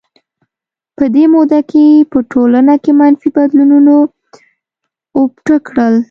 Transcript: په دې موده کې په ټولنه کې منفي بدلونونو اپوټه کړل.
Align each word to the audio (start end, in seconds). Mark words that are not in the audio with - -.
په 0.97 1.03
دې 1.15 1.25
موده 1.33 1.59
کې 1.69 1.85
په 2.11 2.17
ټولنه 2.31 2.73
کې 2.83 2.91
منفي 2.99 3.29
بدلونونو 3.35 3.95
اپوټه 5.19 5.57
کړل. 5.67 5.95